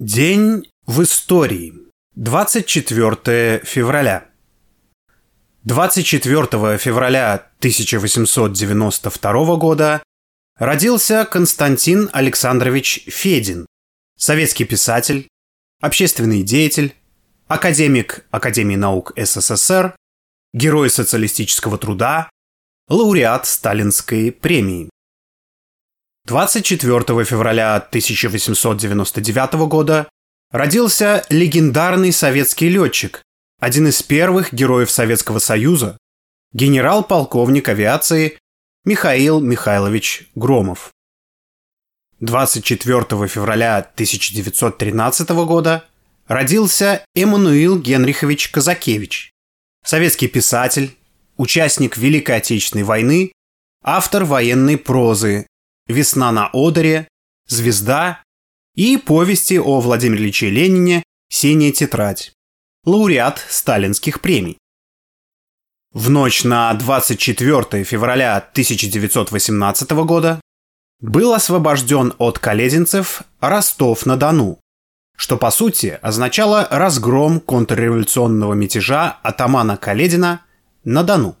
[0.00, 1.74] День в истории.
[2.14, 4.28] 24 февраля.
[5.64, 10.02] 24 февраля 1892 года
[10.58, 13.66] родился Константин Александрович Федин,
[14.16, 15.28] советский писатель,
[15.82, 16.94] общественный деятель,
[17.46, 19.94] академик Академии наук СССР,
[20.54, 22.30] герой социалистического труда,
[22.88, 24.89] лауреат Сталинской премии.
[26.26, 30.08] 24 февраля 1899 года
[30.50, 33.22] родился легендарный советский летчик,
[33.58, 35.96] один из первых героев Советского Союза,
[36.52, 38.38] генерал-полковник авиации
[38.84, 40.90] Михаил Михайлович Громов.
[42.20, 45.84] 24 февраля 1913 года
[46.26, 49.32] родился Эммануил Генрихович Казакевич,
[49.84, 50.96] советский писатель,
[51.38, 53.32] участник Великой Отечественной войны,
[53.82, 55.46] автор военной прозы
[55.86, 57.08] «Весна на Одере»,
[57.46, 58.22] «Звезда»
[58.74, 62.32] и повести о Владимире Ильиче Ленине «Синяя тетрадь»,
[62.84, 64.58] лауреат сталинских премий.
[65.92, 70.40] В ночь на 24 февраля 1918 года
[71.00, 74.60] был освобожден от колезенцев Ростов-на-Дону,
[75.16, 80.42] что по сути означало разгром контрреволюционного мятежа атамана Каледина
[80.84, 81.36] на Дону.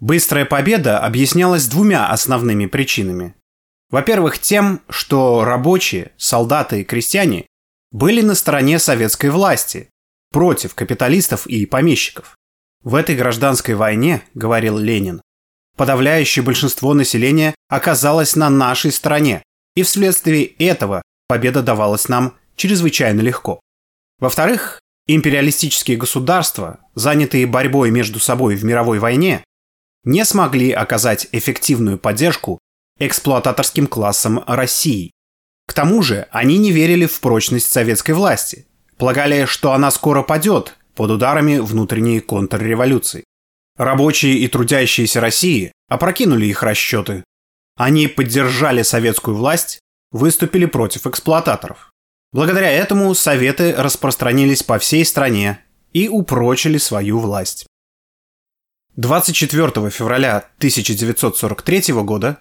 [0.00, 3.34] Быстрая победа объяснялась двумя основными причинами.
[3.90, 7.46] Во-первых, тем, что рабочие, солдаты и крестьяне
[7.90, 9.88] были на стороне советской власти,
[10.30, 12.36] против капиталистов и помещиков.
[12.82, 15.22] В этой гражданской войне, говорил Ленин,
[15.76, 19.42] подавляющее большинство населения оказалось на нашей стороне,
[19.74, 23.60] и вследствие этого победа давалась нам чрезвычайно легко.
[24.18, 29.44] Во-вторых, империалистические государства, занятые борьбой между собой в мировой войне,
[30.04, 32.58] не смогли оказать эффективную поддержку
[32.98, 35.12] эксплуататорским классом России.
[35.66, 40.76] К тому же они не верили в прочность советской власти, полагали, что она скоро падет
[40.94, 43.24] под ударами внутренней контрреволюции.
[43.76, 47.22] Рабочие и трудящиеся России опрокинули их расчеты.
[47.76, 49.78] Они поддержали советскую власть,
[50.10, 51.92] выступили против эксплуататоров.
[52.32, 55.60] Благодаря этому советы распространились по всей стране
[55.92, 57.66] и упрочили свою власть.
[58.96, 62.40] 24 февраля 1943 года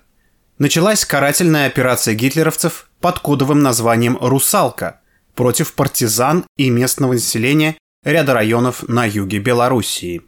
[0.57, 5.01] началась карательная операция гитлеровцев под кодовым названием «Русалка»
[5.35, 10.23] против партизан и местного населения ряда районов на юге Белоруссии.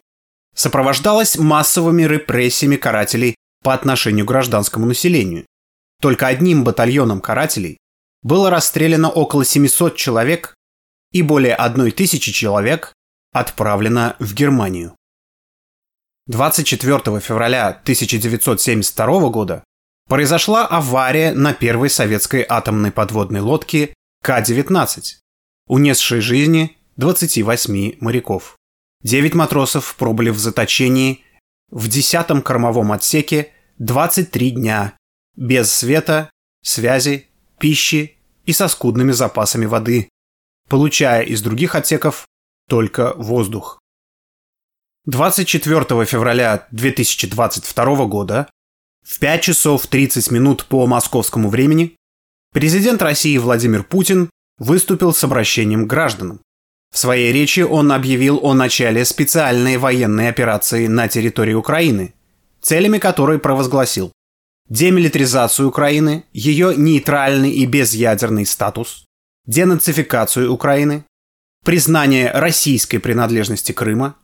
[0.54, 5.46] Сопровождалась массовыми репрессиями карателей по отношению к гражданскому населению.
[6.00, 7.78] Только одним батальоном карателей
[8.22, 10.54] было расстреляно около 700 человек
[11.12, 12.92] и более 1000 человек
[13.32, 14.96] отправлено в Германию.
[16.26, 19.64] 24 февраля 1972 года
[20.10, 23.94] произошла авария на первой советской атомной подводной лодке
[24.24, 25.02] К-19,
[25.68, 28.56] унесшей жизни 28 моряков.
[29.04, 31.22] Девять матросов пробыли в заточении
[31.70, 34.96] в 10 кормовом отсеке 23 дня
[35.36, 36.28] без света,
[36.60, 37.28] связи,
[37.60, 40.08] пищи и со скудными запасами воды,
[40.68, 42.26] получая из других отсеков
[42.68, 43.78] только воздух.
[45.04, 48.48] 24 февраля 2022 года
[49.10, 51.96] в 5 часов 30 минут по московскому времени
[52.52, 56.40] президент России Владимир Путин выступил с обращением к гражданам.
[56.94, 62.14] В своей речи он объявил о начале специальной военной операции на территории Украины,
[62.62, 64.12] целями которой провозгласил
[64.68, 69.06] демилитаризацию Украины, ее нейтральный и безъядерный статус,
[69.44, 71.04] денацификацию Украины,
[71.64, 74.14] признание российской принадлежности Крыма,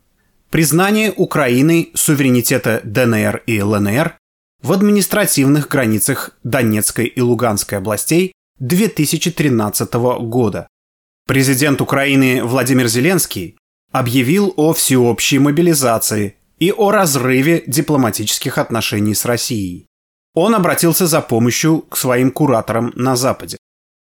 [0.50, 4.16] признание Украины суверенитета ДНР и ЛНР
[4.62, 10.68] в административных границах Донецкой и Луганской областей 2013 года.
[11.26, 13.58] Президент Украины Владимир Зеленский
[13.92, 19.86] объявил о всеобщей мобилизации и о разрыве дипломатических отношений с Россией.
[20.34, 23.56] Он обратился за помощью к своим кураторам на Западе.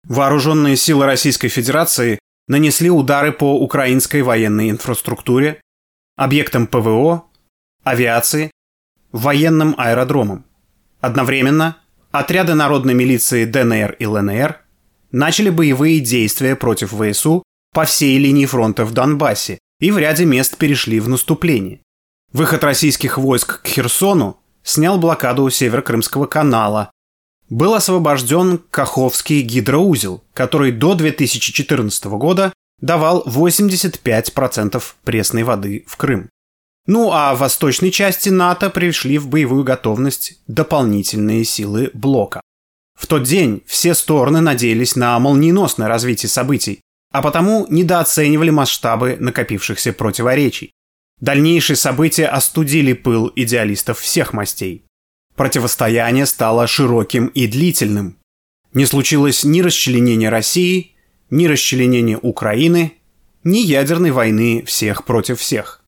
[0.07, 5.61] Вооруженные силы Российской Федерации нанесли удары по украинской военной инфраструктуре,
[6.15, 7.25] объектам ПВО,
[7.83, 8.51] авиации
[9.15, 10.45] военным аэродромом.
[10.99, 11.77] Одновременно
[12.11, 14.59] отряды народной милиции ДНР и ЛНР
[15.11, 20.57] начали боевые действия против ВСУ по всей линии фронта в Донбассе и в ряде мест
[20.57, 21.79] перешли в наступление.
[22.33, 26.91] Выход российских войск к Херсону снял блокаду Северо-Крымского канала.
[27.49, 32.51] Был освобожден Каховский гидроузел, который до 2014 года
[32.81, 36.29] давал 85% пресной воды в Крым.
[36.87, 42.41] Ну а в восточной части НАТО пришли в боевую готовность дополнительные силы блока.
[42.99, 49.93] В тот день все стороны надеялись на молниеносное развитие событий, а потому недооценивали масштабы накопившихся
[49.93, 50.71] противоречий.
[51.19, 54.85] Дальнейшие события остудили пыл идеалистов всех мастей.
[55.35, 58.17] Противостояние стало широким и длительным.
[58.73, 60.95] Не случилось ни расчленения России,
[61.29, 62.93] ни расчленения Украины,
[63.43, 65.84] ни ядерной войны всех против всех.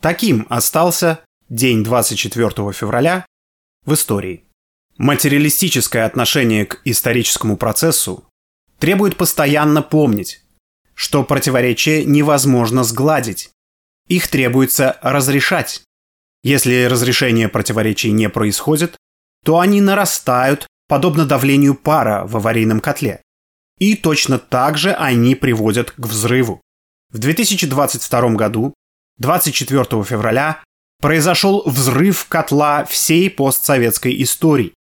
[0.00, 3.26] Таким остался день 24 февраля
[3.84, 4.44] в истории.
[4.96, 8.24] Материалистическое отношение к историческому процессу
[8.78, 10.42] требует постоянно помнить,
[10.94, 13.50] что противоречия невозможно сгладить.
[14.06, 15.82] Их требуется разрешать.
[16.44, 18.96] Если разрешение противоречий не происходит,
[19.44, 23.20] то они нарастают, подобно давлению пара в аварийном котле.
[23.78, 26.60] И точно так же они приводят к взрыву.
[27.10, 28.74] В 2022 году,
[29.18, 30.62] 24 февраля,
[31.00, 34.74] произошел взрыв котла всей постсоветской истории.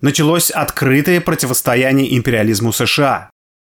[0.00, 3.30] Началось открытое противостояние империализму США.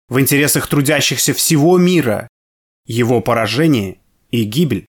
[0.07, 2.27] В интересах трудящихся всего мира
[2.85, 3.99] его поражение
[4.29, 4.85] и гибель.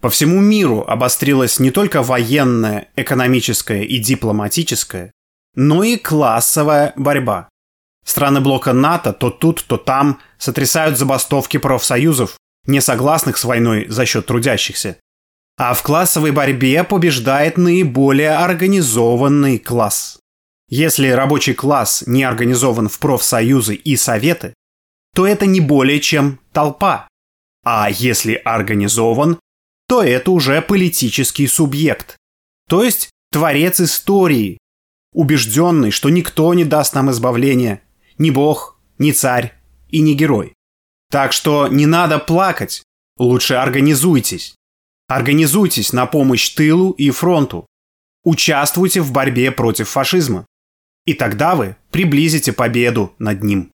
[0.00, 5.12] По всему миру обострилась не только военная, экономическая и дипломатическая,
[5.54, 7.48] но и классовая борьба.
[8.04, 12.36] Страны блока НАТО то тут, то там сотрясают забастовки профсоюзов,
[12.68, 14.98] не согласных с войной за счет трудящихся.
[15.56, 20.20] А в классовой борьбе побеждает наиболее организованный класс.
[20.68, 24.54] Если рабочий класс не организован в профсоюзы и советы,
[25.14, 27.08] то это не более чем толпа.
[27.64, 29.40] А если организован,
[29.88, 32.16] то это уже политический субъект.
[32.68, 34.58] То есть творец истории,
[35.14, 37.80] убежденный, что никто не даст нам избавления,
[38.18, 39.54] ни бог, ни царь
[39.88, 40.52] и ни герой.
[41.10, 42.82] Так что не надо плакать,
[43.18, 44.54] лучше организуйтесь.
[45.08, 47.66] Организуйтесь на помощь тылу и фронту.
[48.24, 50.46] Участвуйте в борьбе против фашизма.
[51.06, 53.72] И тогда вы приблизите победу над ним.